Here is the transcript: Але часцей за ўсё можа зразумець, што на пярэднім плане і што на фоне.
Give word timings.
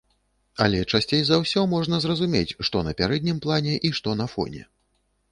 Але 0.63 0.77
часцей 0.91 1.19
за 1.25 1.35
ўсё 1.41 1.65
можа 1.73 1.99
зразумець, 2.05 2.55
што 2.69 2.81
на 2.87 2.93
пярэднім 3.01 3.37
плане 3.47 3.75
і 3.91 3.93
што 3.99 4.15
на 4.23 4.27
фоне. 4.33 4.63